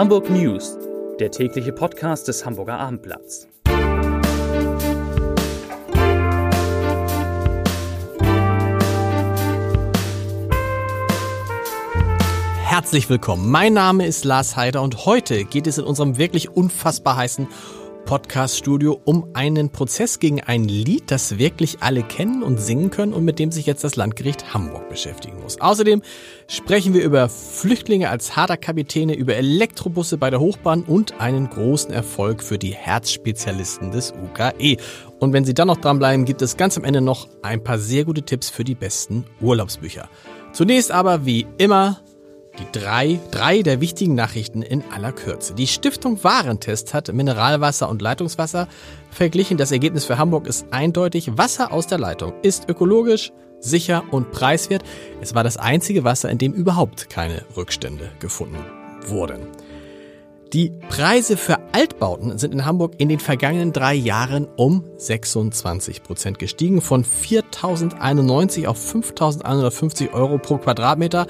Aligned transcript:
Hamburg 0.00 0.30
News, 0.30 0.78
der 1.18 1.30
tägliche 1.30 1.74
Podcast 1.74 2.26
des 2.26 2.46
Hamburger 2.46 2.78
Abendblatts. 2.78 3.46
Herzlich 12.64 13.10
willkommen. 13.10 13.50
Mein 13.50 13.74
Name 13.74 14.06
ist 14.06 14.24
Lars 14.24 14.56
Heider 14.56 14.80
und 14.80 15.04
heute 15.04 15.44
geht 15.44 15.66
es 15.66 15.76
in 15.76 15.84
unserem 15.84 16.16
wirklich 16.16 16.48
unfassbar 16.48 17.16
heißen 17.16 17.46
Podcast-Studio 18.10 19.00
um 19.04 19.28
einen 19.34 19.70
Prozess 19.70 20.18
gegen 20.18 20.40
ein 20.40 20.64
Lied, 20.64 21.12
das 21.12 21.38
wirklich 21.38 21.80
alle 21.80 22.02
kennen 22.02 22.42
und 22.42 22.60
singen 22.60 22.90
können 22.90 23.12
und 23.12 23.24
mit 23.24 23.38
dem 23.38 23.52
sich 23.52 23.66
jetzt 23.66 23.84
das 23.84 23.94
Landgericht 23.94 24.52
Hamburg 24.52 24.88
beschäftigen 24.88 25.40
muss. 25.40 25.60
Außerdem 25.60 26.02
sprechen 26.48 26.92
wir 26.92 27.04
über 27.04 27.28
Flüchtlinge 27.28 28.10
als 28.10 28.34
Haderkapitäne, 28.34 29.14
über 29.14 29.36
Elektrobusse 29.36 30.18
bei 30.18 30.28
der 30.28 30.40
Hochbahn 30.40 30.82
und 30.82 31.20
einen 31.20 31.50
großen 31.50 31.92
Erfolg 31.92 32.42
für 32.42 32.58
die 32.58 32.74
Herzspezialisten 32.74 33.92
des 33.92 34.12
UKE. 34.12 34.78
Und 35.20 35.32
wenn 35.32 35.44
Sie 35.44 35.54
dann 35.54 35.68
noch 35.68 35.76
dranbleiben, 35.76 36.24
gibt 36.24 36.42
es 36.42 36.56
ganz 36.56 36.76
am 36.76 36.82
Ende 36.82 37.00
noch 37.00 37.28
ein 37.42 37.62
paar 37.62 37.78
sehr 37.78 38.04
gute 38.04 38.22
Tipps 38.22 38.50
für 38.50 38.64
die 38.64 38.74
besten 38.74 39.24
Urlaubsbücher. 39.40 40.08
Zunächst 40.52 40.90
aber 40.90 41.26
wie 41.26 41.46
immer 41.58 42.00
die 42.60 42.78
drei, 42.78 43.18
drei 43.30 43.62
der 43.62 43.80
wichtigen 43.80 44.14
Nachrichten 44.14 44.62
in 44.62 44.84
aller 44.92 45.12
Kürze. 45.12 45.54
Die 45.54 45.66
Stiftung 45.66 46.22
Warentest 46.22 46.94
hat 46.94 47.12
Mineralwasser 47.12 47.88
und 47.88 48.02
Leitungswasser 48.02 48.68
verglichen. 49.10 49.56
Das 49.56 49.72
Ergebnis 49.72 50.04
für 50.04 50.18
Hamburg 50.18 50.46
ist 50.46 50.66
eindeutig. 50.70 51.36
Wasser 51.36 51.72
aus 51.72 51.86
der 51.86 51.98
Leitung 51.98 52.34
ist 52.42 52.68
ökologisch, 52.68 53.32
sicher 53.60 54.04
und 54.10 54.30
preiswert. 54.30 54.82
Es 55.20 55.34
war 55.34 55.44
das 55.44 55.56
einzige 55.56 56.04
Wasser, 56.04 56.30
in 56.30 56.38
dem 56.38 56.52
überhaupt 56.52 57.10
keine 57.10 57.42
Rückstände 57.56 58.10
gefunden 58.20 58.58
wurden. 59.06 59.46
Die 60.52 60.72
Preise 60.88 61.36
für 61.36 61.60
Altbauten 61.70 62.36
sind 62.36 62.52
in 62.52 62.66
Hamburg 62.66 62.94
in 62.98 63.08
den 63.08 63.20
vergangenen 63.20 63.72
drei 63.72 63.94
Jahren 63.94 64.48
um 64.56 64.84
26 64.96 66.02
Prozent 66.02 66.40
gestiegen, 66.40 66.80
von 66.80 67.04
4.091 67.04 68.66
auf 68.66 68.76
5.150 68.76 70.12
Euro 70.12 70.38
pro 70.38 70.58
Quadratmeter 70.58 71.28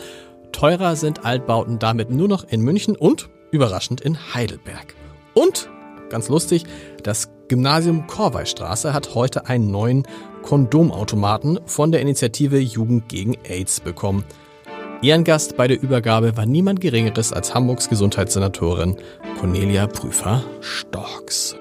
Teurer 0.53 0.97
sind 0.97 1.25
Altbauten 1.25 1.79
damit 1.79 2.11
nur 2.11 2.29
noch 2.29 2.45
in 2.45 2.61
München 2.61 2.97
und 2.97 3.29
überraschend 3.51 4.01
in 4.01 4.19
Heidelberg. 4.35 4.95
Und, 5.35 5.69
ganz 6.09 6.29
lustig, 6.29 6.65
das 7.03 7.31
Gymnasium 7.49 8.07
Korweistraße 8.07 8.93
hat 8.93 9.15
heute 9.15 9.47
einen 9.47 9.71
neuen 9.71 10.07
Kondomautomaten 10.43 11.59
von 11.67 11.93
der 11.93 12.01
Initiative 12.01 12.59
Jugend 12.59 13.09
gegen 13.09 13.37
AIDS 13.45 13.81
bekommen. 13.81 14.25
Ehrengast 15.03 15.57
bei 15.57 15.67
der 15.67 15.83
Übergabe 15.83 16.37
war 16.37 16.47
niemand 16.47 16.81
Geringeres 16.81 17.33
als 17.33 17.55
Hamburgs 17.55 17.89
Gesundheitssenatorin 17.89 18.97
Cornelia 19.39 19.87
Prüfer-Storks. 19.87 21.57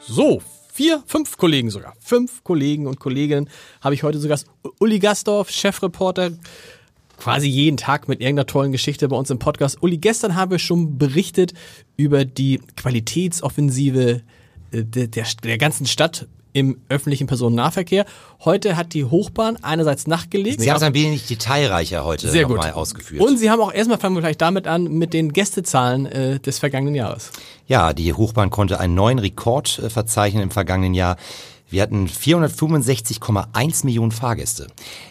So, 0.00 0.40
vier, 0.76 1.02
fünf 1.06 1.38
Kollegen 1.38 1.70
sogar. 1.70 1.94
Fünf 2.00 2.44
Kollegen 2.44 2.86
und 2.86 3.00
Kolleginnen 3.00 3.48
habe 3.80 3.94
ich 3.94 4.02
heute 4.02 4.18
sogar. 4.18 4.38
Uli 4.78 4.98
Gastorf, 4.98 5.50
Chefreporter, 5.50 6.32
quasi 7.16 7.48
jeden 7.48 7.78
Tag 7.78 8.08
mit 8.08 8.20
irgendeiner 8.20 8.46
tollen 8.46 8.72
Geschichte 8.72 9.08
bei 9.08 9.16
uns 9.16 9.30
im 9.30 9.38
Podcast. 9.38 9.82
Uli, 9.82 9.96
gestern 9.96 10.36
haben 10.36 10.50
wir 10.50 10.58
schon 10.58 10.98
berichtet 10.98 11.54
über 11.96 12.26
die 12.26 12.60
Qualitätsoffensive 12.76 14.20
äh, 14.70 14.84
der, 14.84 15.06
der, 15.06 15.26
der 15.42 15.56
ganzen 15.56 15.86
Stadt 15.86 16.28
im 16.56 16.80
öffentlichen 16.88 17.26
Personennahverkehr. 17.26 18.06
Heute 18.42 18.78
hat 18.78 18.94
die 18.94 19.04
Hochbahn 19.04 19.58
einerseits 19.62 20.06
nachgelegt. 20.06 20.58
Sie 20.62 20.70
haben 20.70 20.78
es 20.78 20.82
ein 20.82 20.94
wenig 20.94 21.26
detailreicher 21.26 22.02
heute 22.06 22.30
Sehr 22.30 22.46
gut. 22.46 22.60
ausgeführt. 22.60 23.22
Und 23.22 23.36
Sie 23.36 23.50
haben 23.50 23.60
auch 23.60 23.74
erstmal, 23.74 23.98
fangen 23.98 24.16
wir 24.16 24.22
gleich 24.22 24.38
damit 24.38 24.66
an, 24.66 24.84
mit 24.84 25.12
den 25.12 25.34
Gästezahlen 25.34 26.06
äh, 26.06 26.40
des 26.40 26.58
vergangenen 26.58 26.94
Jahres. 26.94 27.30
Ja, 27.66 27.92
die 27.92 28.14
Hochbahn 28.14 28.48
konnte 28.48 28.80
einen 28.80 28.94
neuen 28.94 29.18
Rekord 29.18 29.80
äh, 29.80 29.90
verzeichnen 29.90 30.44
im 30.44 30.50
vergangenen 30.50 30.94
Jahr. 30.94 31.18
Wir 31.68 31.82
hatten 31.82 32.06
465,1 32.06 33.84
Millionen 33.84 34.12
Fahrgäste. 34.12 34.68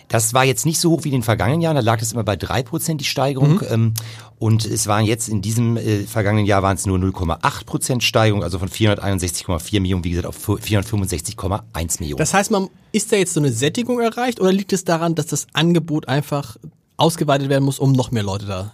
Das 0.07 0.33
war 0.33 0.45
jetzt 0.45 0.65
nicht 0.65 0.79
so 0.79 0.91
hoch 0.91 1.03
wie 1.03 1.09
in 1.09 1.15
den 1.15 1.23
vergangenen 1.23 1.61
Jahren, 1.61 1.75
da 1.75 1.81
lag 1.81 2.01
es 2.01 2.13
immer 2.13 2.23
bei 2.23 2.37
drei 2.37 2.63
Prozent 2.63 3.01
die 3.01 3.05
Steigerung. 3.05 3.61
Mhm. 3.69 3.93
Und 4.37 4.65
es 4.65 4.87
waren 4.87 5.05
jetzt 5.05 5.29
in 5.29 5.41
diesem 5.41 5.77
äh, 5.77 6.03
vergangenen 6.03 6.45
Jahr 6.45 6.61
waren 6.61 6.75
es 6.75 6.85
nur 6.85 6.97
0,8 6.97 7.65
Prozent 7.65 8.03
Steigerung, 8.03 8.43
also 8.43 8.59
von 8.59 8.69
461,4 8.69 9.79
Millionen, 9.79 10.03
wie 10.03 10.09
gesagt, 10.09 10.27
auf 10.27 10.37
465,1 10.37 11.99
Millionen. 11.99 12.17
Das 12.17 12.33
heißt, 12.33 12.51
man 12.51 12.69
ist 12.91 13.11
da 13.11 13.15
jetzt 13.15 13.33
so 13.33 13.39
eine 13.39 13.51
Sättigung 13.51 14.01
erreicht 14.01 14.41
oder 14.41 14.51
liegt 14.51 14.73
es 14.73 14.83
daran, 14.83 15.15
dass 15.15 15.27
das 15.27 15.47
Angebot 15.53 16.09
einfach 16.09 16.57
ausgeweitet 16.97 17.49
werden 17.49 17.63
muss, 17.63 17.79
um 17.79 17.93
noch 17.93 18.11
mehr 18.11 18.23
Leute 18.23 18.45
da 18.45 18.73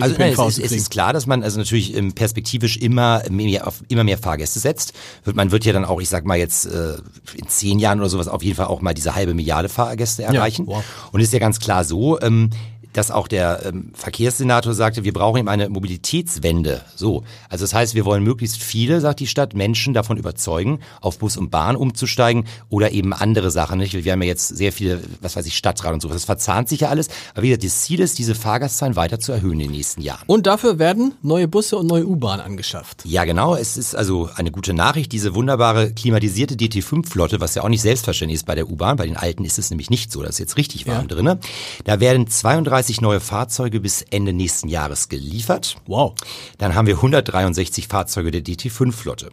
also 0.00 0.16
nein, 0.18 0.32
es, 0.32 0.58
ist, 0.58 0.64
es 0.64 0.72
ist 0.72 0.90
klar, 0.90 1.12
dass 1.12 1.26
man 1.26 1.42
also 1.42 1.58
natürlich 1.58 1.94
ähm, 1.96 2.12
perspektivisch 2.12 2.76
immer 2.76 3.22
mehr 3.30 3.66
auf 3.66 3.82
immer 3.88 4.04
mehr 4.04 4.18
Fahrgäste 4.18 4.58
setzt. 4.58 4.92
Man 5.24 5.50
wird 5.50 5.64
ja 5.64 5.72
dann 5.72 5.84
auch, 5.84 6.00
ich 6.00 6.08
sag 6.08 6.24
mal 6.24 6.38
jetzt 6.38 6.66
äh, 6.66 6.94
in 7.36 7.48
zehn 7.48 7.78
Jahren 7.78 8.00
oder 8.00 8.08
sowas 8.08 8.28
auf 8.28 8.42
jeden 8.42 8.56
Fall 8.56 8.66
auch 8.66 8.80
mal 8.80 8.94
diese 8.94 9.14
halbe 9.14 9.34
Milliarde 9.34 9.68
Fahrgäste 9.68 10.24
erreichen. 10.24 10.66
Ja, 10.68 10.76
wow. 10.76 10.84
Und 11.12 11.20
ist 11.20 11.32
ja 11.32 11.38
ganz 11.38 11.60
klar 11.60 11.84
so, 11.84 12.20
ähm, 12.20 12.50
dass 12.94 13.10
auch 13.10 13.28
der 13.28 13.66
ähm, 13.66 13.90
Verkehrssenator 13.92 14.72
sagte, 14.72 15.04
wir 15.04 15.12
brauchen 15.12 15.38
eben 15.38 15.48
eine 15.48 15.68
Mobilitätswende. 15.68 16.82
So, 16.96 17.24
also 17.50 17.64
das 17.64 17.74
heißt, 17.74 17.94
wir 17.94 18.04
wollen 18.04 18.22
möglichst 18.22 18.62
viele, 18.62 19.00
sagt 19.00 19.20
die 19.20 19.26
Stadt, 19.26 19.52
Menschen 19.54 19.92
davon 19.92 20.16
überzeugen, 20.16 20.78
auf 21.00 21.18
Bus 21.18 21.36
und 21.36 21.50
Bahn 21.50 21.76
umzusteigen 21.76 22.46
oder 22.70 22.92
eben 22.92 23.12
andere 23.12 23.50
Sachen. 23.50 23.78
Nicht? 23.78 23.92
Wir 23.92 24.12
haben 24.12 24.22
ja 24.22 24.28
jetzt 24.28 24.48
sehr 24.48 24.72
viele, 24.72 25.02
was 25.20 25.36
weiß 25.36 25.44
ich, 25.46 25.56
Stadtrat 25.56 25.92
und 25.92 26.00
so. 26.00 26.08
Das 26.08 26.24
verzahnt 26.24 26.68
sich 26.68 26.80
ja 26.80 26.88
alles. 26.88 27.08
Aber 27.34 27.42
wie 27.42 27.48
gesagt, 27.48 27.64
das 27.64 27.82
Ziel 27.82 28.00
ist, 28.00 28.18
diese 28.18 28.34
Fahrgastzahlen 28.34 28.96
weiter 28.96 29.18
zu 29.18 29.32
erhöhen 29.32 29.54
in 29.54 29.66
den 29.66 29.70
nächsten 29.72 30.00
Jahren. 30.00 30.22
Und 30.26 30.46
dafür 30.46 30.78
werden 30.78 31.14
neue 31.22 31.48
Busse 31.48 31.76
und 31.76 31.86
neue 31.86 32.06
U-Bahnen 32.06 32.40
angeschafft. 32.40 33.04
Ja, 33.04 33.24
genau. 33.24 33.56
Es 33.56 33.76
ist 33.76 33.96
also 33.96 34.30
eine 34.36 34.52
gute 34.52 34.72
Nachricht. 34.72 35.10
Diese 35.12 35.34
wunderbare 35.34 35.92
klimatisierte 35.92 36.54
DT5-Flotte, 36.54 37.40
was 37.40 37.56
ja 37.56 37.62
auch 37.62 37.68
nicht 37.68 37.82
selbstverständlich 37.82 38.36
ist 38.36 38.46
bei 38.46 38.54
der 38.54 38.70
U-Bahn. 38.70 38.96
Bei 38.96 39.06
den 39.06 39.16
alten 39.16 39.44
ist 39.44 39.58
es 39.58 39.70
nämlich 39.70 39.90
nicht 39.90 40.12
so. 40.12 40.22
Das 40.22 40.30
ist 40.30 40.38
jetzt 40.38 40.56
richtig 40.56 40.86
warm 40.86 41.08
ja. 41.08 41.14
drinne. 41.14 41.38
Da 41.84 41.98
werden 41.98 42.28
32 42.28 42.83
30 42.84 43.00
neue 43.00 43.20
Fahrzeuge 43.20 43.80
bis 43.80 44.02
Ende 44.10 44.34
nächsten 44.34 44.68
Jahres 44.68 45.08
geliefert. 45.08 45.76
Wow. 45.86 46.12
Dann 46.58 46.74
haben 46.74 46.86
wir 46.86 46.96
163 46.96 47.88
Fahrzeuge 47.88 48.30
der 48.30 48.42
DT5-Flotte. 48.42 49.30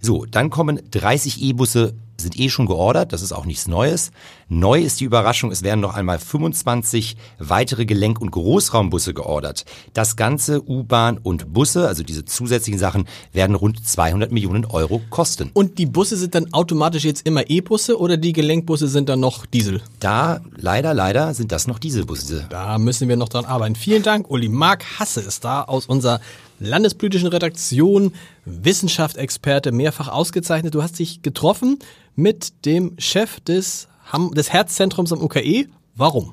So, 0.00 0.24
dann 0.24 0.48
kommen 0.48 0.80
30 0.90 1.42
E-Busse 1.42 1.92
sind 2.24 2.38
eh 2.38 2.48
schon 2.48 2.66
geordert, 2.66 3.12
das 3.12 3.22
ist 3.22 3.32
auch 3.32 3.44
nichts 3.44 3.68
Neues. 3.68 4.10
Neu 4.48 4.80
ist 4.80 5.00
die 5.00 5.04
Überraschung, 5.04 5.52
es 5.52 5.62
werden 5.62 5.80
noch 5.80 5.94
einmal 5.94 6.18
25 6.18 7.16
weitere 7.38 7.86
Gelenk- 7.86 8.20
und 8.20 8.32
Großraumbusse 8.32 9.14
geordert. 9.14 9.64
Das 9.92 10.16
ganze 10.16 10.68
U-Bahn 10.68 11.18
und 11.18 11.52
Busse, 11.52 11.86
also 11.86 12.02
diese 12.02 12.24
zusätzlichen 12.24 12.78
Sachen, 12.78 13.06
werden 13.32 13.54
rund 13.54 13.86
200 13.86 14.32
Millionen 14.32 14.64
Euro 14.64 15.00
kosten. 15.10 15.50
Und 15.54 15.78
die 15.78 15.86
Busse 15.86 16.16
sind 16.16 16.34
dann 16.34 16.52
automatisch 16.52 17.04
jetzt 17.04 17.26
immer 17.26 17.48
E-Busse 17.48 17.98
oder 17.98 18.16
die 18.16 18.32
Gelenkbusse 18.32 18.88
sind 18.88 19.08
dann 19.08 19.20
noch 19.20 19.46
Diesel? 19.46 19.82
Da, 20.00 20.40
leider, 20.56 20.94
leider 20.94 21.34
sind 21.34 21.52
das 21.52 21.66
noch 21.66 21.78
Dieselbusse. 21.78 22.46
Da 22.48 22.78
müssen 22.78 23.08
wir 23.08 23.16
noch 23.16 23.28
dran 23.28 23.44
arbeiten. 23.44 23.76
Vielen 23.76 24.02
Dank, 24.02 24.30
Uli. 24.30 24.48
Marc 24.48 24.84
Hasse 24.98 25.20
ist 25.20 25.44
da 25.44 25.62
aus 25.62 25.86
unserer 25.86 26.20
landespolitischen 26.60 27.28
Redaktion, 27.28 28.12
Wissenschaftsexperte, 28.44 29.72
mehrfach 29.72 30.08
ausgezeichnet. 30.08 30.74
Du 30.74 30.82
hast 30.82 30.98
dich 30.98 31.22
getroffen 31.22 31.78
mit 32.16 32.64
dem 32.64 32.92
Chef 32.98 33.40
des, 33.40 33.88
des 34.34 34.52
Herzzentrums 34.52 35.12
am 35.12 35.22
UKE. 35.22 35.66
Warum? 35.96 36.32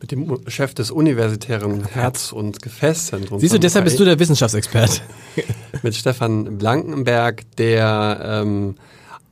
Mit 0.00 0.10
dem 0.10 0.38
Chef 0.48 0.74
des 0.74 0.90
universitären 0.90 1.84
Herz- 1.92 2.32
und 2.32 2.60
Gefäßzentrums. 2.62 3.40
Siehst 3.40 3.54
du, 3.54 3.58
deshalb 3.58 3.84
bist 3.84 3.98
du 3.98 4.04
der 4.04 4.18
Wissenschaftsexperte. 4.18 5.00
mit 5.82 5.94
Stefan 5.94 6.58
Blankenberg, 6.58 7.42
der 7.56 8.20
ähm, 8.42 8.74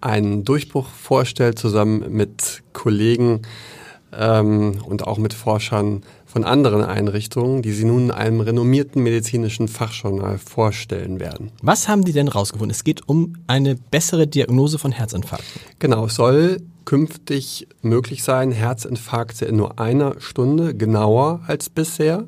einen 0.01 0.45
Durchbruch 0.45 0.89
vorstellt, 0.89 1.59
zusammen 1.59 2.13
mit 2.13 2.63
Kollegen 2.73 3.43
ähm, 4.13 4.79
und 4.85 5.07
auch 5.07 5.19
mit 5.19 5.35
Forschern 5.35 6.03
von 6.33 6.45
anderen 6.45 6.83
Einrichtungen, 6.83 7.61
die 7.61 7.73
sie 7.73 7.85
nun 7.85 8.11
einem 8.11 8.41
renommierten 8.41 9.03
medizinischen 9.03 9.69
Fachjournal 9.69 10.39
vorstellen 10.39 11.21
werden. 11.21 11.53
Was 11.61 11.89
haben 11.89 12.05
die 12.07 12.15
denn 12.15 12.29
rausgefunden? 12.29 12.71
Es 12.71 12.85
geht 12.85 13.07
um 13.07 13.35
eine 13.49 13.75
bessere 13.75 14.27
Diagnose 14.27 14.79
von 14.79 14.93
Herzinfarkten. 14.93 15.61
Genau, 15.79 16.07
es 16.07 16.15
soll 16.15 16.63
künftig 16.87 17.69
möglich 17.83 18.25
sein, 18.25 18.51
Herzinfarkte 18.51 19.45
in 19.45 19.57
nur 19.57 19.79
einer 19.79 20.21
Stunde 20.21 20.75
genauer 20.75 21.41
als 21.47 21.69
bisher 21.69 22.25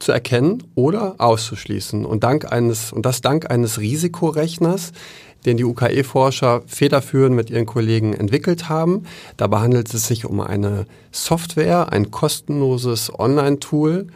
zu 0.00 0.10
erkennen 0.10 0.64
oder 0.74 1.14
auszuschließen. 1.18 2.04
Und 2.04 2.24
dank 2.24 2.50
eines, 2.50 2.92
und 2.92 3.06
das 3.06 3.20
dank 3.20 3.52
eines 3.52 3.78
Risikorechners, 3.78 4.90
den 5.44 5.56
die 5.56 5.64
UKE-Forscher 5.64 6.62
federführend 6.66 7.34
mit 7.34 7.50
ihren 7.50 7.66
Kollegen 7.66 8.14
entwickelt 8.14 8.68
haben. 8.68 9.04
Dabei 9.36 9.60
handelt 9.60 9.92
es 9.92 10.06
sich 10.06 10.24
um 10.24 10.40
eine 10.40 10.86
Software, 11.10 11.92
ein 11.92 12.10
kostenloses 12.10 13.12
Online-Tool, 13.18 14.06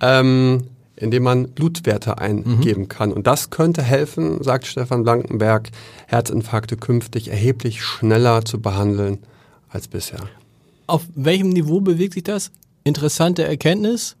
ähm, 0.00 0.64
in 0.96 1.10
dem 1.10 1.22
man 1.22 1.48
Blutwerte 1.48 2.18
eingeben 2.18 2.82
mhm. 2.82 2.88
kann. 2.88 3.12
Und 3.12 3.26
das 3.26 3.50
könnte 3.50 3.82
helfen, 3.82 4.42
sagt 4.42 4.66
Stefan 4.66 5.02
Blankenberg, 5.02 5.70
Herzinfarkte 6.06 6.76
künftig 6.76 7.28
erheblich 7.28 7.82
schneller 7.82 8.44
zu 8.44 8.60
behandeln 8.60 9.18
als 9.68 9.88
bisher. 9.88 10.20
Auf 10.86 11.02
welchem 11.14 11.50
Niveau 11.50 11.80
bewegt 11.80 12.14
sich 12.14 12.24
das? 12.24 12.50
Interessante 12.84 13.44
Erkenntnis? 13.44 14.16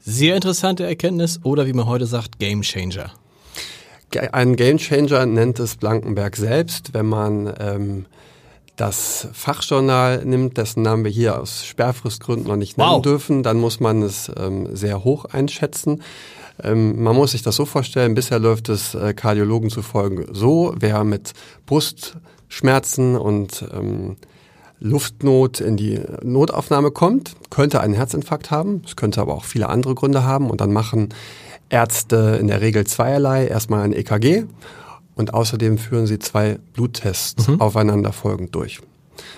Sehr 0.00 0.34
interessante 0.34 0.84
Erkenntnis 0.84 1.40
oder 1.44 1.66
wie 1.66 1.72
man 1.72 1.86
heute 1.86 2.06
sagt, 2.06 2.38
Game 2.38 2.62
Changer. 2.62 3.12
Ein 4.32 4.56
Game 4.56 4.78
Changer 4.78 5.26
nennt 5.26 5.58
es 5.58 5.76
Blankenberg 5.76 6.36
selbst, 6.36 6.94
wenn 6.94 7.06
man 7.06 7.52
ähm, 7.58 8.06
das 8.76 9.28
Fachjournal 9.32 10.24
nimmt, 10.24 10.56
dessen 10.56 10.82
Namen 10.82 11.04
wir 11.04 11.10
hier 11.10 11.40
aus 11.40 11.64
Sperrfristgründen 11.64 12.48
noch 12.48 12.56
nicht 12.56 12.78
nennen 12.78 12.90
wow. 12.90 13.02
dürfen, 13.02 13.42
dann 13.42 13.58
muss 13.58 13.80
man 13.80 14.02
es 14.02 14.30
ähm, 14.36 14.74
sehr 14.74 15.04
hoch 15.04 15.24
einschätzen. 15.26 16.02
Ähm, 16.62 17.02
man 17.02 17.16
muss 17.16 17.32
sich 17.32 17.42
das 17.42 17.56
so 17.56 17.66
vorstellen, 17.66 18.14
bisher 18.14 18.38
läuft 18.38 18.68
es 18.68 18.94
äh, 18.94 19.14
Kardiologen 19.14 19.70
zufolge 19.70 20.28
so, 20.32 20.74
wer 20.78 21.04
mit 21.04 21.32
Brustschmerzen 21.66 23.16
und 23.16 23.64
ähm, 23.72 24.16
Luftnot 24.80 25.60
in 25.60 25.76
die 25.76 26.00
Notaufnahme 26.22 26.90
kommt, 26.90 27.36
könnte 27.48 27.80
einen 27.80 27.94
Herzinfarkt 27.94 28.50
haben. 28.50 28.82
Es 28.84 28.96
könnte 28.96 29.20
aber 29.20 29.34
auch 29.34 29.44
viele 29.44 29.68
andere 29.68 29.94
Gründe 29.94 30.24
haben. 30.24 30.50
Und 30.50 30.60
dann 30.60 30.72
machen 30.72 31.14
Ärzte 31.68 32.38
in 32.40 32.48
der 32.48 32.60
Regel 32.60 32.86
zweierlei. 32.86 33.46
Erstmal 33.46 33.82
ein 33.82 33.92
EKG 33.92 34.44
und 35.14 35.34
außerdem 35.34 35.78
führen 35.78 36.06
sie 36.06 36.18
zwei 36.18 36.58
Bluttests 36.72 37.48
mhm. 37.48 37.60
aufeinanderfolgend 37.60 38.54
durch. 38.54 38.80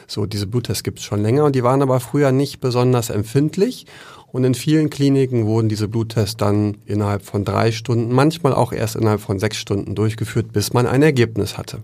So, 0.06 0.26
diese 0.26 0.46
Bluttests 0.46 0.82
gibt 0.82 1.00
es 1.00 1.04
schon 1.04 1.22
länger 1.22 1.44
und 1.44 1.54
die 1.54 1.62
waren 1.62 1.82
aber 1.82 2.00
früher 2.00 2.32
nicht 2.32 2.60
besonders 2.60 3.10
empfindlich. 3.10 3.86
Und 4.32 4.44
in 4.44 4.54
vielen 4.54 4.90
Kliniken 4.90 5.46
wurden 5.46 5.68
diese 5.68 5.88
Bluttests 5.88 6.36
dann 6.36 6.78
innerhalb 6.84 7.24
von 7.24 7.44
drei 7.44 7.72
Stunden, 7.72 8.12
manchmal 8.12 8.52
auch 8.54 8.72
erst 8.72 8.96
innerhalb 8.96 9.20
von 9.20 9.38
sechs 9.38 9.56
Stunden 9.56 9.94
durchgeführt, 9.94 10.52
bis 10.52 10.72
man 10.72 10.86
ein 10.86 11.02
Ergebnis 11.02 11.56
hatte. 11.56 11.78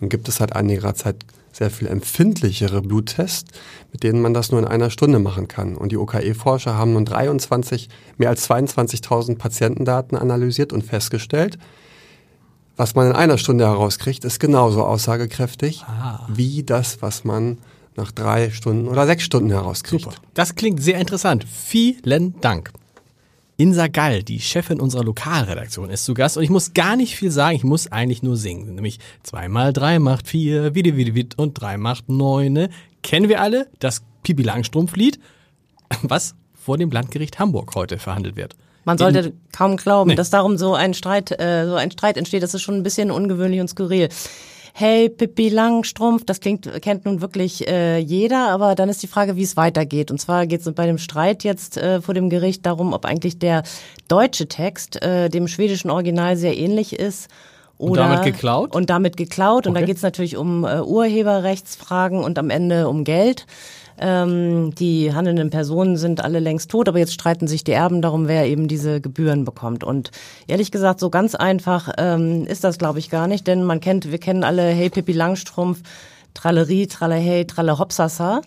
Nun 0.00 0.08
gibt 0.08 0.28
es 0.28 0.36
seit 0.36 0.54
einiger 0.54 0.94
Zeit 0.94 1.16
sehr 1.52 1.70
viel 1.70 1.88
empfindlichere 1.88 2.82
Bluttests, 2.82 3.50
mit 3.92 4.02
denen 4.02 4.20
man 4.20 4.34
das 4.34 4.50
nur 4.50 4.60
in 4.60 4.66
einer 4.66 4.90
Stunde 4.90 5.18
machen 5.18 5.48
kann. 5.48 5.76
Und 5.76 5.92
die 5.92 5.96
OKE-Forscher 5.96 6.76
haben 6.76 6.92
nun 6.92 7.04
23, 7.04 7.88
mehr 8.18 8.28
als 8.28 8.48
22.000 8.48 9.36
Patientendaten 9.36 10.16
analysiert 10.16 10.72
und 10.72 10.82
festgestellt, 10.82 11.58
was 12.76 12.94
man 12.94 13.08
in 13.08 13.12
einer 13.12 13.36
Stunde 13.36 13.66
herauskriegt, 13.66 14.24
ist 14.24 14.40
genauso 14.40 14.84
aussagekräftig 14.84 15.84
ah. 15.86 16.26
wie 16.32 16.62
das, 16.62 17.02
was 17.02 17.24
man 17.24 17.58
nach 17.96 18.10
drei 18.10 18.50
Stunden 18.50 18.88
oder 18.88 19.04
sechs 19.06 19.24
Stunden 19.24 19.50
herauskriegt. 19.50 20.04
Super. 20.04 20.16
Das 20.34 20.54
klingt 20.54 20.82
sehr 20.82 20.98
interessant. 20.98 21.44
Vielen 21.44 22.40
Dank. 22.40 22.72
Insa 23.60 23.88
Gall, 23.88 24.22
die 24.22 24.40
Chefin 24.40 24.80
unserer 24.80 25.04
Lokalredaktion, 25.04 25.90
ist 25.90 26.06
zu 26.06 26.14
Gast 26.14 26.38
und 26.38 26.42
ich 26.42 26.48
muss 26.48 26.72
gar 26.72 26.96
nicht 26.96 27.14
viel 27.14 27.30
sagen, 27.30 27.54
ich 27.54 27.62
muss 27.62 27.92
eigentlich 27.92 28.22
nur 28.22 28.38
singen. 28.38 28.74
Nämlich 28.74 28.98
zwei 29.22 29.48
mal 29.48 29.74
drei 29.74 29.98
macht 29.98 30.28
vier, 30.28 30.74
wieder, 30.74 30.96
wieder, 30.96 31.14
wieder 31.14 31.38
und 31.38 31.60
drei 31.60 31.76
macht 31.76 32.08
neune. 32.08 32.70
Kennen 33.02 33.28
wir 33.28 33.42
alle 33.42 33.68
das 33.78 34.02
Pipi 34.22 34.44
Langstrumpf-Lied, 34.44 35.20
was 36.02 36.34
vor 36.54 36.78
dem 36.78 36.90
Landgericht 36.90 37.38
Hamburg 37.38 37.74
heute 37.74 37.98
verhandelt 37.98 38.36
wird. 38.36 38.56
Man 38.86 38.96
sollte 38.96 39.18
in, 39.18 39.40
kaum 39.52 39.76
glauben, 39.76 40.08
nee. 40.08 40.16
dass 40.16 40.30
darum 40.30 40.56
so 40.56 40.72
ein 40.72 40.94
Streit, 40.94 41.30
äh, 41.38 41.66
so 41.66 41.74
ein 41.74 41.90
Streit 41.90 42.16
entsteht. 42.16 42.42
Das 42.42 42.54
ist 42.54 42.62
schon 42.62 42.76
ein 42.76 42.82
bisschen 42.82 43.10
ungewöhnlich 43.10 43.60
und 43.60 43.68
skurril 43.68 44.08
hey, 44.72 45.08
Pippi 45.08 45.48
Langstrumpf, 45.48 46.24
das 46.24 46.40
klingt, 46.40 46.70
kennt 46.82 47.04
nun 47.04 47.20
wirklich 47.20 47.66
äh, 47.68 47.98
jeder, 47.98 48.48
aber 48.48 48.74
dann 48.74 48.88
ist 48.88 49.02
die 49.02 49.06
Frage, 49.06 49.36
wie 49.36 49.42
es 49.42 49.56
weitergeht. 49.56 50.10
Und 50.10 50.20
zwar 50.20 50.46
geht 50.46 50.60
es 50.60 50.72
bei 50.72 50.86
dem 50.86 50.98
Streit 50.98 51.44
jetzt 51.44 51.76
äh, 51.76 52.00
vor 52.00 52.14
dem 52.14 52.30
Gericht 52.30 52.66
darum, 52.66 52.92
ob 52.92 53.04
eigentlich 53.04 53.38
der 53.38 53.62
deutsche 54.08 54.48
Text 54.48 55.02
äh, 55.02 55.28
dem 55.28 55.48
schwedischen 55.48 55.90
Original 55.90 56.36
sehr 56.36 56.56
ähnlich 56.56 56.98
ist. 56.98 57.28
Oder, 57.78 58.02
und 58.02 58.10
damit 58.10 58.24
geklaut? 58.24 58.74
Und 58.74 58.90
damit 58.90 59.16
geklaut. 59.16 59.60
Okay. 59.60 59.68
Und 59.68 59.74
da 59.74 59.80
geht 59.82 59.96
es 59.96 60.02
natürlich 60.02 60.36
um 60.36 60.64
äh, 60.64 60.80
Urheberrechtsfragen 60.80 62.22
und 62.22 62.38
am 62.38 62.50
Ende 62.50 62.88
um 62.88 63.04
Geld. 63.04 63.46
Ähm, 64.00 64.74
die 64.74 65.12
handelnden 65.12 65.50
Personen 65.50 65.96
sind 65.96 66.24
alle 66.24 66.40
längst 66.40 66.70
tot, 66.70 66.88
aber 66.88 66.98
jetzt 66.98 67.12
streiten 67.12 67.46
sich 67.46 67.64
die 67.64 67.72
Erben 67.72 68.00
darum, 68.00 68.28
wer 68.28 68.46
eben 68.46 68.66
diese 68.66 69.00
Gebühren 69.00 69.44
bekommt. 69.44 69.84
Und 69.84 70.10
ehrlich 70.46 70.70
gesagt, 70.70 71.00
so 71.00 71.10
ganz 71.10 71.34
einfach 71.34 71.92
ähm, 71.98 72.46
ist 72.46 72.64
das, 72.64 72.78
glaube 72.78 72.98
ich, 72.98 73.10
gar 73.10 73.26
nicht, 73.26 73.46
denn 73.46 73.62
man 73.62 73.80
kennt, 73.80 74.10
wir 74.10 74.18
kennen 74.18 74.42
alle 74.42 74.62
Hey 74.62 74.88
Pippi 74.88 75.12
Langstrumpf, 75.12 75.82
Trallerie, 76.34 76.86
Trallehey, 76.86 77.46
Tralle 77.46 77.78
Hopsasa. 77.78 78.40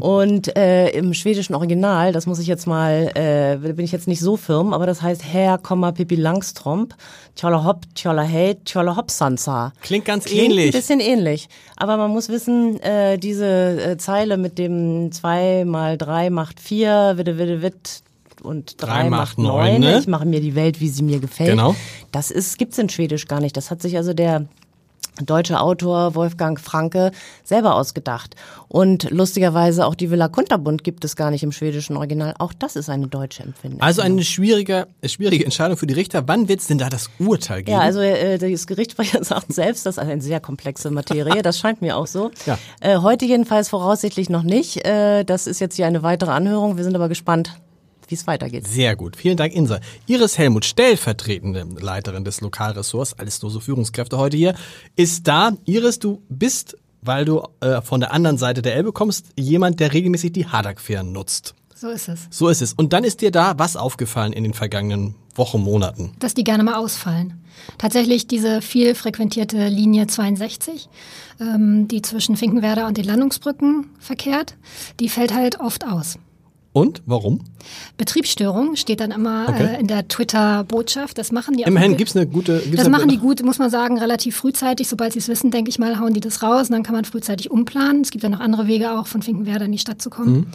Und 0.00 0.56
äh, 0.56 0.90
im 0.90 1.14
schwedischen 1.14 1.54
Original, 1.54 2.12
das 2.12 2.26
muss 2.26 2.38
ich 2.38 2.46
jetzt 2.46 2.66
mal, 2.66 3.10
äh, 3.14 3.56
bin 3.72 3.84
ich 3.84 3.92
jetzt 3.92 4.08
nicht 4.08 4.20
so 4.20 4.36
firm, 4.36 4.72
aber 4.72 4.86
das 4.86 5.02
heißt 5.02 5.22
Herr, 5.24 5.58
Pippi 5.58 6.16
Langstromp, 6.16 6.94
Tjolla 7.36 7.64
Hop, 7.64 7.84
Tjolla 7.94 8.22
Hey, 8.22 8.56
Tjolla 8.64 8.96
Hopsansa. 8.96 9.72
Klingt 9.82 10.04
ganz 10.04 10.24
Klingt 10.24 10.50
ähnlich. 10.50 10.66
ein 10.66 10.72
bisschen 10.72 11.00
ähnlich. 11.00 11.48
Aber 11.76 11.96
man 11.96 12.10
muss 12.10 12.28
wissen, 12.28 12.80
äh, 12.80 13.18
diese 13.18 13.46
äh, 13.46 13.96
Zeile 13.98 14.36
mit 14.36 14.58
dem 14.58 15.12
zwei 15.12 15.64
mal 15.64 15.96
drei 15.98 16.30
macht 16.30 16.60
vier, 16.60 17.14
witte, 17.16 17.38
witte, 17.38 17.62
witt, 17.62 18.02
und 18.42 18.80
drei, 18.80 19.02
drei 19.02 19.10
macht 19.10 19.38
neun. 19.38 19.80
Ne? 19.80 19.98
Ich 19.98 20.06
mache 20.06 20.26
mir 20.26 20.40
die 20.40 20.54
Welt, 20.54 20.80
wie 20.80 20.88
sie 20.88 21.02
mir 21.02 21.20
gefällt. 21.20 21.50
Genau. 21.50 21.74
Das 22.12 22.30
ist, 22.30 22.58
gibt's 22.58 22.78
in 22.78 22.88
Schwedisch 22.88 23.26
gar 23.26 23.40
nicht. 23.40 23.56
Das 23.56 23.70
hat 23.70 23.82
sich 23.82 23.96
also 23.96 24.14
der 24.14 24.46
deutsche 25.24 25.60
Autor 25.60 26.14
Wolfgang 26.14 26.60
Franke 26.60 27.12
selber 27.44 27.74
ausgedacht. 27.74 28.34
Und 28.68 29.10
lustigerweise 29.10 29.86
auch 29.86 29.94
die 29.94 30.10
Villa 30.10 30.28
Kunterbund 30.28 30.84
gibt 30.84 31.04
es 31.04 31.16
gar 31.16 31.30
nicht 31.30 31.42
im 31.42 31.52
schwedischen 31.52 31.96
Original. 31.96 32.34
Auch 32.38 32.52
das 32.52 32.76
ist 32.76 32.90
eine 32.90 33.08
deutsche 33.08 33.42
Empfindung. 33.42 33.80
Also 33.80 34.02
eine 34.02 34.22
schwierige, 34.24 34.86
schwierige 35.04 35.44
Entscheidung 35.44 35.76
für 35.76 35.86
die 35.86 35.94
Richter. 35.94 36.26
Wann 36.28 36.48
wird 36.48 36.60
es 36.60 36.66
denn 36.66 36.78
da 36.78 36.88
das 36.88 37.10
Urteil 37.18 37.62
geben? 37.62 37.78
Ja, 37.78 37.80
also 37.80 38.00
äh, 38.00 38.38
das 38.38 38.66
Gerichtssprecher 38.66 39.24
sagt 39.24 39.52
selbst, 39.52 39.86
das 39.86 39.96
ist 39.96 40.02
eine 40.02 40.20
sehr 40.20 40.40
komplexe 40.40 40.90
Materie. 40.90 41.42
Das 41.42 41.58
scheint 41.58 41.80
mir 41.80 41.96
auch 41.96 42.06
so. 42.06 42.30
Ja. 42.46 42.58
Äh, 42.80 42.98
heute 42.98 43.24
jedenfalls 43.24 43.68
voraussichtlich 43.68 44.28
noch 44.28 44.42
nicht. 44.42 44.84
Äh, 44.84 45.24
das 45.24 45.46
ist 45.46 45.60
jetzt 45.60 45.76
hier 45.76 45.86
eine 45.86 46.02
weitere 46.02 46.30
Anhörung. 46.30 46.76
Wir 46.76 46.84
sind 46.84 46.94
aber 46.94 47.08
gespannt, 47.08 47.58
wie 48.08 48.14
es 48.14 48.26
weitergeht. 48.26 48.66
Sehr 48.66 48.96
gut. 48.96 49.16
Vielen 49.16 49.36
Dank, 49.36 49.54
Insa. 49.54 49.80
Iris 50.06 50.38
Helmut, 50.38 50.64
stellvertretende 50.64 51.66
Leiterin 51.80 52.24
des 52.24 52.40
Lokalressorts, 52.40 53.14
alles 53.18 53.42
nur 53.42 53.50
so 53.50 53.60
Führungskräfte 53.60 54.18
heute 54.18 54.36
hier, 54.36 54.54
ist 54.96 55.26
da. 55.28 55.52
Iris, 55.64 55.98
du 55.98 56.22
bist, 56.28 56.76
weil 57.02 57.24
du 57.24 57.42
äh, 57.60 57.80
von 57.82 58.00
der 58.00 58.12
anderen 58.12 58.38
Seite 58.38 58.62
der 58.62 58.74
Elbe 58.74 58.92
kommst, 58.92 59.26
jemand, 59.36 59.80
der 59.80 59.92
regelmäßig 59.92 60.32
die 60.32 60.46
Hadak-Fähren 60.46 61.12
nutzt. 61.12 61.54
So 61.74 61.90
ist 61.90 62.08
es. 62.08 62.26
So 62.30 62.48
ist 62.48 62.60
es. 62.60 62.72
Und 62.72 62.92
dann 62.92 63.04
ist 63.04 63.20
dir 63.20 63.30
da 63.30 63.56
was 63.56 63.76
aufgefallen 63.76 64.32
in 64.32 64.42
den 64.42 64.52
vergangenen 64.52 65.14
Wochen, 65.36 65.60
Monaten? 65.60 66.12
Dass 66.18 66.34
die 66.34 66.42
gerne 66.42 66.64
mal 66.64 66.74
ausfallen. 66.74 67.34
Tatsächlich 67.78 68.26
diese 68.26 68.62
viel 68.62 68.96
frequentierte 68.96 69.68
Linie 69.68 70.08
62, 70.08 70.88
ähm, 71.40 71.86
die 71.86 72.02
zwischen 72.02 72.36
Finkenwerder 72.36 72.88
und 72.88 72.96
den 72.96 73.04
Landungsbrücken 73.04 73.90
verkehrt, 74.00 74.56
die 74.98 75.08
fällt 75.08 75.32
halt 75.32 75.60
oft 75.60 75.86
aus. 75.86 76.18
Und 76.72 77.02
warum? 77.06 77.40
Betriebsstörung 77.96 78.76
steht 78.76 79.00
dann 79.00 79.10
immer 79.10 79.46
okay. 79.48 79.74
äh, 79.74 79.80
in 79.80 79.86
der 79.86 80.06
Twitter-Botschaft. 80.06 81.18
Das 81.18 81.32
machen 81.32 81.56
die 81.56 81.64
Immerhin 81.64 81.96
gibt 81.96 82.10
es 82.10 82.16
eine 82.16 82.26
gute. 82.26 82.60
Gibt's 82.60 82.76
das 82.76 82.88
machen 82.88 83.08
die 83.08 83.16
gut, 83.16 83.42
muss 83.42 83.58
man 83.58 83.70
sagen, 83.70 83.98
relativ 83.98 84.36
frühzeitig. 84.36 84.88
Sobald 84.88 85.14
sie 85.14 85.18
es 85.18 85.28
wissen, 85.28 85.50
denke 85.50 85.70
ich 85.70 85.78
mal, 85.78 85.98
hauen 85.98 86.14
die 86.14 86.20
das 86.20 86.42
raus 86.42 86.68
und 86.68 86.72
dann 86.72 86.82
kann 86.82 86.94
man 86.94 87.04
frühzeitig 87.04 87.50
umplanen. 87.50 88.02
Es 88.02 88.10
gibt 88.10 88.22
ja 88.22 88.28
noch 88.28 88.40
andere 88.40 88.66
Wege 88.66 88.92
auch, 88.92 89.06
von 89.06 89.22
Finkenwerder 89.22 89.64
in 89.64 89.72
die 89.72 89.78
Stadt 89.78 90.00
zu 90.00 90.10
kommen. 90.10 90.34
Mhm. 90.34 90.46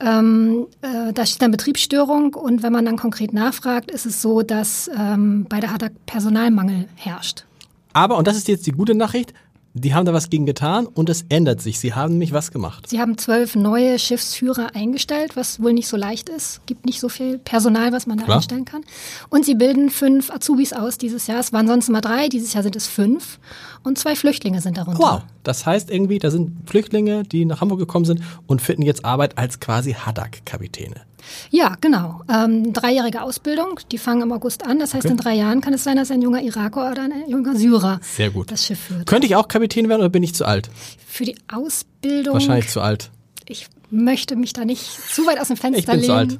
Ähm, 0.00 0.66
äh, 0.82 1.12
da 1.12 1.24
steht 1.24 1.40
dann 1.40 1.52
Betriebsstörung 1.52 2.34
und 2.34 2.62
wenn 2.62 2.72
man 2.72 2.84
dann 2.84 2.96
konkret 2.96 3.32
nachfragt, 3.32 3.90
ist 3.90 4.06
es 4.06 4.20
so, 4.20 4.42
dass 4.42 4.90
ähm, 4.98 5.46
bei 5.48 5.60
der 5.60 5.72
HADAG 5.72 5.92
Personalmangel 6.04 6.88
herrscht. 6.96 7.44
Aber, 7.92 8.16
und 8.18 8.26
das 8.26 8.36
ist 8.36 8.48
jetzt 8.48 8.66
die 8.66 8.72
gute 8.72 8.94
Nachricht, 8.94 9.32
die 9.76 9.92
haben 9.92 10.06
da 10.06 10.12
was 10.12 10.30
gegen 10.30 10.46
getan 10.46 10.86
und 10.86 11.10
es 11.10 11.24
ändert 11.28 11.60
sich. 11.60 11.80
Sie 11.80 11.94
haben 11.94 12.12
nämlich 12.12 12.32
was 12.32 12.52
gemacht. 12.52 12.88
Sie 12.88 13.00
haben 13.00 13.18
zwölf 13.18 13.56
neue 13.56 13.98
Schiffsführer 13.98 14.70
eingestellt, 14.74 15.34
was 15.34 15.60
wohl 15.60 15.72
nicht 15.72 15.88
so 15.88 15.96
leicht 15.96 16.28
ist. 16.28 16.64
Gibt 16.66 16.86
nicht 16.86 17.00
so 17.00 17.08
viel 17.08 17.38
Personal, 17.38 17.90
was 17.90 18.06
man 18.06 18.18
da 18.18 18.24
Klar. 18.24 18.36
einstellen 18.36 18.64
kann. 18.64 18.82
Und 19.30 19.44
sie 19.44 19.56
bilden 19.56 19.90
fünf 19.90 20.30
Azubis 20.30 20.72
aus 20.72 20.96
dieses 20.96 21.26
Jahr. 21.26 21.40
Es 21.40 21.52
waren 21.52 21.66
sonst 21.66 21.88
immer 21.88 22.00
drei, 22.00 22.28
dieses 22.28 22.54
Jahr 22.54 22.62
sind 22.62 22.76
es 22.76 22.86
fünf. 22.86 23.40
Und 23.82 23.98
zwei 23.98 24.14
Flüchtlinge 24.14 24.60
sind 24.60 24.78
darunter. 24.78 25.00
Wow, 25.00 25.22
das 25.42 25.66
heißt 25.66 25.90
irgendwie, 25.90 26.20
da 26.20 26.30
sind 26.30 26.70
Flüchtlinge, 26.70 27.24
die 27.24 27.44
nach 27.44 27.60
Hamburg 27.60 27.80
gekommen 27.80 28.04
sind 28.04 28.20
und 28.46 28.62
finden 28.62 28.82
jetzt 28.82 29.04
Arbeit 29.04 29.36
als 29.38 29.58
quasi 29.58 29.94
Haddock-Kapitäne. 29.94 31.02
Ja, 31.50 31.76
genau. 31.80 32.22
Ähm, 32.32 32.72
dreijährige 32.72 33.22
Ausbildung, 33.22 33.80
die 33.92 33.98
fangen 33.98 34.22
im 34.22 34.32
August 34.32 34.66
an. 34.66 34.78
Das 34.78 34.94
heißt, 34.94 35.04
okay. 35.04 35.12
in 35.12 35.18
drei 35.18 35.34
Jahren 35.34 35.60
kann 35.60 35.74
es 35.74 35.84
sein, 35.84 35.96
dass 35.96 36.10
ein 36.10 36.22
junger 36.22 36.42
Iraker 36.42 36.90
oder 36.90 37.02
ein 37.02 37.28
junger 37.28 37.56
Syrer 37.56 38.00
Sehr 38.02 38.30
gut. 38.30 38.50
das 38.50 38.66
Schiff 38.66 38.78
führt. 38.80 39.06
Könnte 39.06 39.26
ich 39.26 39.36
auch 39.36 39.48
Kapitän 39.48 39.88
werden 39.88 40.00
oder 40.00 40.08
bin 40.08 40.22
ich 40.22 40.34
zu 40.34 40.44
alt? 40.44 40.70
Für 41.06 41.24
die 41.24 41.36
Ausbildung. 41.52 42.34
Wahrscheinlich 42.34 42.68
zu 42.68 42.80
alt. 42.80 43.10
Ich 43.46 43.68
möchte 43.90 44.36
mich 44.36 44.52
da 44.52 44.64
nicht 44.64 44.82
zu 44.82 45.26
weit 45.26 45.40
aus 45.40 45.48
dem 45.48 45.56
Fenster 45.56 45.78
ich 45.78 45.86
bin 45.86 46.00
lehnen. 46.00 46.30
Zu 46.30 46.36
alt. 46.36 46.38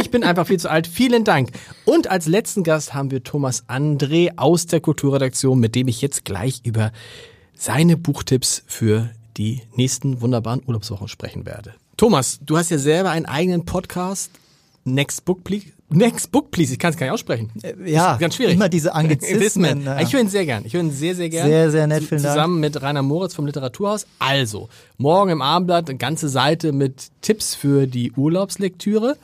Ich 0.00 0.10
bin 0.10 0.24
einfach 0.24 0.46
viel 0.46 0.58
zu 0.58 0.70
alt. 0.70 0.86
Vielen 0.86 1.24
Dank. 1.24 1.50
Und 1.84 2.08
als 2.08 2.26
letzten 2.26 2.62
Gast 2.62 2.94
haben 2.94 3.10
wir 3.10 3.22
Thomas 3.22 3.68
André 3.68 4.36
aus 4.36 4.66
der 4.66 4.80
Kulturredaktion, 4.80 5.58
mit 5.60 5.74
dem 5.74 5.88
ich 5.88 6.00
jetzt 6.00 6.24
gleich 6.24 6.62
über 6.64 6.92
seine 7.54 7.96
Buchtipps 7.96 8.62
für 8.66 9.10
die 9.36 9.62
nächsten 9.74 10.20
wunderbaren 10.20 10.62
Urlaubswochen 10.66 11.08
sprechen 11.08 11.46
werde. 11.46 11.74
Thomas, 12.00 12.40
du 12.40 12.56
hast 12.56 12.70
ja 12.70 12.78
selber 12.78 13.10
einen 13.10 13.26
eigenen 13.26 13.66
Podcast. 13.66 14.30
Next 14.84 15.22
Book 15.26 15.44
Please. 15.44 15.66
Next 15.90 16.32
Book 16.32 16.50
Please, 16.50 16.72
ich 16.72 16.78
kann 16.78 16.94
es 16.94 16.96
gar 16.96 17.04
nicht 17.04 17.12
aussprechen. 17.12 17.50
Äh, 17.62 17.74
ja, 17.92 18.16
ganz 18.16 18.36
schwierig. 18.36 18.54
Immer 18.54 18.70
diese 18.70 18.94
Anglizismen. 18.94 19.82
ja. 19.82 20.00
Ich 20.00 20.10
höre 20.14 20.20
ihn 20.20 20.30
sehr 20.30 20.46
gern. 20.46 20.64
Ich 20.64 20.72
höre 20.72 20.80
ihn 20.80 20.92
sehr, 20.92 21.14
sehr 21.14 21.28
gern. 21.28 21.46
Sehr, 21.46 21.70
sehr 21.70 21.86
nett, 21.86 22.04
vielen 22.04 22.22
Dank. 22.22 22.32
Zusammen 22.32 22.58
mit 22.58 22.80
Rainer 22.80 23.02
Moritz 23.02 23.34
vom 23.34 23.44
Literaturhaus. 23.44 24.06
Also, 24.18 24.70
morgen 24.96 25.30
im 25.30 25.42
Abendblatt 25.42 25.90
eine 25.90 25.98
ganze 25.98 26.30
Seite 26.30 26.72
mit 26.72 27.10
Tipps 27.20 27.54
für 27.54 27.86
die 27.86 28.12
Urlaubslektüre. 28.12 29.18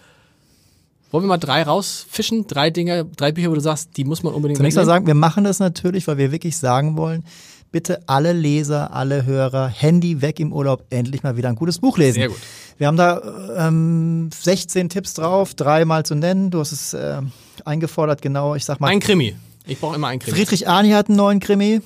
Wollen 1.12 1.24
wir 1.24 1.28
mal 1.28 1.38
drei 1.38 1.62
rausfischen? 1.62 2.46
Drei 2.46 2.68
Dinge, 2.68 3.06
drei 3.06 3.32
Bücher, 3.32 3.50
wo 3.50 3.54
du 3.54 3.60
sagst, 3.62 3.96
die 3.96 4.04
muss 4.04 4.22
man 4.22 4.34
unbedingt 4.34 4.58
Zunächst 4.58 4.76
mal 4.76 4.84
sagen, 4.84 5.06
wir 5.06 5.14
machen 5.14 5.44
das 5.44 5.60
natürlich, 5.60 6.06
weil 6.08 6.18
wir 6.18 6.30
wirklich 6.30 6.58
sagen 6.58 6.98
wollen, 6.98 7.24
bitte 7.72 8.08
alle 8.08 8.32
Leser, 8.32 8.94
alle 8.94 9.24
Hörer, 9.24 9.68
Handy 9.68 10.22
weg 10.22 10.40
im 10.40 10.52
Urlaub, 10.52 10.84
endlich 10.90 11.22
mal 11.22 11.36
wieder 11.36 11.48
ein 11.48 11.56
gutes 11.56 11.78
Buch 11.78 11.98
lesen. 11.98 12.14
Sehr 12.14 12.28
gut. 12.28 12.38
Wir 12.78 12.86
haben 12.88 12.96
da 12.96 13.22
ähm, 13.56 14.28
16 14.32 14.88
Tipps 14.88 15.14
drauf, 15.14 15.54
dreimal 15.54 16.04
zu 16.04 16.14
nennen. 16.14 16.50
Du 16.50 16.60
hast 16.60 16.72
es 16.72 16.92
äh, 16.94 17.22
eingefordert, 17.64 18.20
genau, 18.20 18.54
ich 18.54 18.64
sag 18.64 18.80
mal. 18.80 18.88
Ein 18.88 19.00
Krimi. 19.00 19.34
Ich 19.66 19.80
brauche 19.80 19.96
immer 19.96 20.08
einen 20.08 20.20
Krimi. 20.20 20.36
Friedrich 20.36 20.68
Arni 20.68 20.90
hat 20.90 21.08
einen 21.08 21.16
neuen 21.16 21.40
Krimi, 21.40 21.80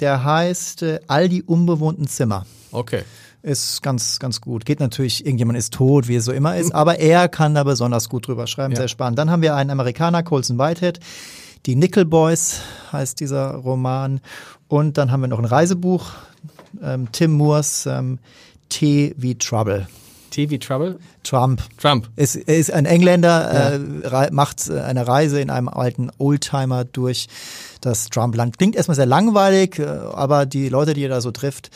der 0.00 0.24
heißt 0.24 0.82
äh, 0.82 1.00
All 1.06 1.28
die 1.28 1.42
unbewohnten 1.42 2.06
Zimmer. 2.06 2.46
Okay. 2.70 3.02
Ist 3.42 3.82
ganz, 3.82 4.18
ganz 4.18 4.40
gut. 4.40 4.66
Geht 4.66 4.80
natürlich, 4.80 5.24
irgendjemand 5.24 5.58
ist 5.58 5.72
tot, 5.72 6.08
wie 6.08 6.16
es 6.16 6.24
so 6.24 6.32
immer 6.32 6.56
ist, 6.56 6.74
aber 6.74 6.98
er 6.98 7.28
kann 7.28 7.54
da 7.54 7.62
besonders 7.62 8.08
gut 8.08 8.26
drüber 8.26 8.46
schreiben, 8.46 8.72
ja. 8.72 8.80
sehr 8.80 8.88
spannend. 8.88 9.18
Dann 9.18 9.30
haben 9.30 9.40
wir 9.40 9.54
einen 9.54 9.70
Amerikaner, 9.70 10.22
Colson 10.22 10.58
Whitehead, 10.58 10.98
die 11.66 11.74
Nickel 11.74 12.04
Boys 12.04 12.60
heißt 12.92 13.20
dieser 13.20 13.54
Roman. 13.54 14.20
Und 14.68 14.98
dann 14.98 15.10
haben 15.10 15.20
wir 15.20 15.28
noch 15.28 15.38
ein 15.38 15.44
Reisebuch, 15.44 16.12
ähm, 16.82 17.08
Tim 17.12 17.32
Moores 17.32 17.86
ähm, 17.86 18.18
T 18.68 19.14
wie 19.16 19.36
Trouble. 19.36 19.86
T 20.30 20.50
wie 20.50 20.58
Trouble? 20.58 20.98
Trump. 21.22 21.62
Trump. 21.78 22.08
Ist, 22.16 22.36
er 22.36 22.56
ist 22.56 22.72
ein 22.72 22.86
Engländer, 22.86 23.82
ja. 24.04 24.22
äh, 24.24 24.30
macht 24.30 24.68
äh, 24.68 24.80
eine 24.80 25.06
Reise 25.08 25.40
in 25.40 25.50
einem 25.50 25.68
alten 25.68 26.10
Oldtimer 26.18 26.84
durch 26.84 27.28
das 27.80 28.10
Trumpland. 28.10 28.58
Klingt 28.58 28.76
erstmal 28.76 28.96
sehr 28.96 29.06
langweilig, 29.06 29.78
äh, 29.78 29.84
aber 29.84 30.46
die 30.46 30.68
Leute, 30.68 30.94
die 30.94 31.04
er 31.04 31.08
da 31.08 31.20
so 31.20 31.30
trifft, 31.30 31.70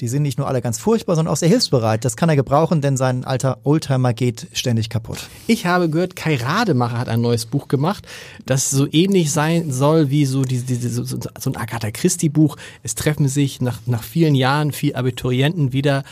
die 0.00 0.08
sind 0.08 0.22
nicht 0.22 0.38
nur 0.38 0.46
alle 0.46 0.60
ganz 0.60 0.78
furchtbar, 0.78 1.16
sondern 1.16 1.32
auch 1.32 1.38
sehr 1.38 1.48
hilfsbereit. 1.48 2.04
Das 2.04 2.16
kann 2.16 2.28
er 2.28 2.36
gebrauchen, 2.36 2.80
denn 2.80 2.96
sein 2.96 3.24
alter 3.24 3.58
Oldtimer 3.64 4.12
geht 4.12 4.46
ständig 4.52 4.90
kaputt. 4.90 5.28
Ich 5.46 5.66
habe 5.66 5.88
gehört, 5.88 6.16
Kai 6.16 6.36
Rademacher 6.36 6.98
hat 6.98 7.08
ein 7.08 7.20
neues 7.20 7.46
Buch 7.46 7.68
gemacht, 7.68 8.06
das 8.44 8.70
so 8.70 8.86
ähnlich 8.90 9.32
sein 9.32 9.72
soll 9.72 10.10
wie 10.10 10.26
so, 10.26 10.42
diese, 10.42 10.64
diese, 10.64 10.90
so, 10.90 11.04
so 11.04 11.50
ein 11.50 11.56
Agatha 11.56 11.90
Christie 11.90 12.28
Buch. 12.28 12.56
Es 12.82 12.94
treffen 12.94 13.28
sich 13.28 13.60
nach, 13.60 13.78
nach 13.86 14.02
vielen 14.02 14.34
Jahren 14.34 14.72
vier 14.72 14.96
Abiturienten 14.96 15.72
wieder 15.72 16.04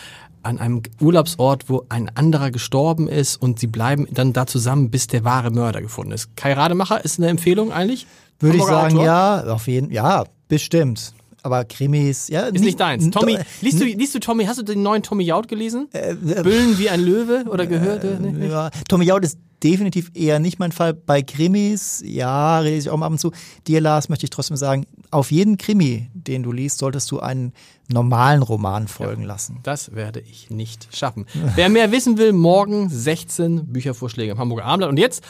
an 0.44 0.58
einem 0.58 0.82
Urlaubsort, 1.00 1.68
wo 1.68 1.84
ein 1.88 2.10
anderer 2.14 2.50
gestorben 2.50 3.08
ist 3.08 3.36
und 3.36 3.58
sie 3.58 3.66
bleiben 3.66 4.06
dann 4.10 4.32
da 4.32 4.46
zusammen, 4.46 4.90
bis 4.90 5.06
der 5.06 5.24
wahre 5.24 5.50
Mörder 5.50 5.82
gefunden 5.82 6.12
ist. 6.12 6.36
Kai 6.36 6.52
Rademacher 6.52 7.04
ist 7.04 7.18
eine 7.18 7.28
Empfehlung 7.28 7.72
eigentlich? 7.72 8.06
Würde 8.40 8.58
ich 8.58 8.64
sagen, 8.64 8.94
Autor? 8.94 9.04
ja, 9.04 9.44
auf 9.44 9.66
jeden 9.68 9.90
ja, 9.90 10.24
bestimmt. 10.48 11.14
Aber 11.42 11.64
Krimis, 11.66 12.28
ja. 12.28 12.46
Ist 12.46 12.64
nicht 12.64 12.80
deins. 12.80 13.10
Tommy, 13.10 13.38
liest 13.60 13.78
du, 13.78 13.84
liest 13.84 14.14
du 14.14 14.18
Tommy, 14.18 14.46
hast 14.46 14.58
du 14.58 14.62
den 14.62 14.82
neuen 14.82 15.02
Tommy 15.02 15.24
Jaud 15.24 15.46
gelesen? 15.46 15.88
Äh, 15.92 16.12
äh, 16.12 16.42
Büllen 16.42 16.78
wie 16.78 16.88
ein 16.88 17.04
Löwe 17.04 17.44
oder 17.50 17.66
gehört? 17.66 18.02
Äh, 18.02 18.16
nee, 18.18 18.48
ja, 18.48 18.70
Tommy 18.88 19.04
Jaud 19.04 19.24
ist 19.24 19.38
definitiv 19.62 20.10
eher 20.14 20.38
nicht 20.38 20.58
mein 20.58 20.72
Fall. 20.72 20.94
Bei 20.94 21.20
Krimis, 21.20 22.02
ja, 22.04 22.60
rede 22.60 22.78
ich 22.78 22.88
auch 22.88 22.96
mal 22.96 23.06
ab 23.06 23.12
und 23.12 23.18
zu. 23.18 23.30
Dir, 23.66 23.82
Lars, 23.82 24.08
möchte 24.08 24.24
ich 24.24 24.30
trotzdem 24.30 24.56
sagen, 24.56 24.86
auf 25.14 25.30
jeden 25.30 25.59
Krimi, 25.59 26.11
den 26.12 26.42
du 26.42 26.52
liest, 26.52 26.78
solltest 26.78 27.11
du 27.11 27.21
einen 27.21 27.52
normalen 27.88 28.42
Roman 28.42 28.88
folgen 28.88 29.23
ja, 29.23 29.28
lassen. 29.28 29.61
Das 29.62 29.94
werde 29.94 30.21
ich 30.21 30.50
nicht 30.50 30.88
schaffen. 30.94 31.26
Wer 31.54 31.68
mehr 31.68 31.92
wissen 31.92 32.18
will, 32.18 32.33
morgen 32.33 32.88
16 32.88 33.73
Büchervorschläge 33.73 34.33
im 34.33 34.38
Hamburger 34.38 34.64
Abendblatt. 34.64 34.90
Und 34.90 34.99
jetzt 34.99 35.25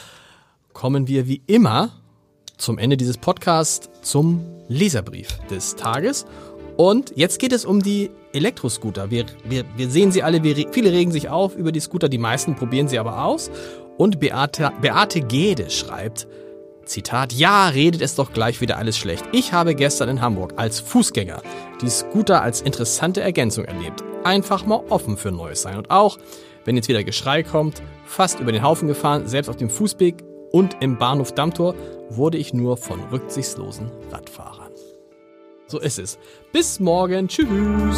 kommen 0.73 1.07
wir 1.07 1.27
wie 1.27 1.41
immer 1.47 1.91
zum 2.57 2.77
Ende 2.77 2.97
dieses 2.97 3.17
Podcasts 3.17 3.89
zum 4.01 4.41
Leserbrief 4.67 5.39
des 5.49 5.75
Tages. 5.75 6.25
Und 6.77 7.13
jetzt 7.15 7.39
geht 7.39 7.53
es 7.53 7.63
um 7.63 7.81
die 7.81 8.09
Elektroscooter. 8.33 9.11
Wir, 9.11 9.25
wir, 9.47 9.63
wir 9.77 9.89
sehen 9.89 10.11
sie 10.11 10.23
alle, 10.23 10.43
wir, 10.43 10.55
viele 10.71 10.91
regen 10.91 11.11
sich 11.11 11.29
auf 11.29 11.55
über 11.55 11.71
die 11.71 11.79
Scooter, 11.79 12.09
die 12.09 12.17
meisten 12.17 12.55
probieren 12.55 12.87
sie 12.87 12.99
aber 12.99 13.23
aus. 13.23 13.51
Und 13.97 14.19
Beate, 14.19 14.73
Beate 14.81 15.21
Gede 15.21 15.69
schreibt, 15.69 16.27
Zitat, 16.85 17.33
ja, 17.33 17.67
redet 17.67 18.01
es 18.01 18.15
doch 18.15 18.31
gleich 18.31 18.61
wieder 18.61 18.77
alles 18.77 18.97
schlecht. 18.97 19.25
Ich 19.31 19.53
habe 19.53 19.75
gestern 19.75 20.09
in 20.09 20.21
Hamburg 20.21 20.53
als 20.55 20.79
Fußgänger 20.79 21.41
die 21.81 21.89
Scooter 21.89 22.41
als 22.41 22.61
interessante 22.61 23.21
Ergänzung 23.21 23.65
erlebt. 23.65 24.03
Einfach 24.23 24.65
mal 24.65 24.83
offen 24.89 25.17
für 25.17 25.31
Neues 25.31 25.61
sein. 25.61 25.77
Und 25.77 25.91
auch, 25.91 26.17
wenn 26.63 26.75
jetzt 26.75 26.87
wieder 26.87 27.03
Geschrei 27.03 27.43
kommt, 27.43 27.81
fast 28.05 28.39
über 28.39 28.51
den 28.51 28.63
Haufen 28.63 28.87
gefahren, 28.87 29.27
selbst 29.27 29.49
auf 29.49 29.57
dem 29.57 29.69
Fußweg 29.69 30.23
und 30.51 30.77
im 30.79 30.97
Bahnhof 30.97 31.33
Dammtor 31.33 31.75
wurde 32.09 32.37
ich 32.37 32.53
nur 32.53 32.77
von 32.77 32.99
rücksichtslosen 33.11 33.91
Radfahrern. 34.11 34.71
So 35.67 35.79
ist 35.79 35.99
es. 35.99 36.19
Bis 36.53 36.79
morgen. 36.79 37.27
Tschüss. 37.27 37.97